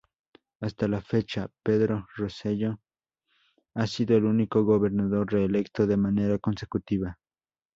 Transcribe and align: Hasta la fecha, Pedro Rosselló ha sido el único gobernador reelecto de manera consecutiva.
Hasta 0.61 0.87
la 0.87 0.99
fecha, 0.99 1.51
Pedro 1.61 2.07
Rosselló 2.17 2.79
ha 3.75 3.85
sido 3.85 4.17
el 4.17 4.25
único 4.25 4.63
gobernador 4.63 5.31
reelecto 5.31 5.85
de 5.85 5.95
manera 5.95 6.39
consecutiva. 6.39 7.19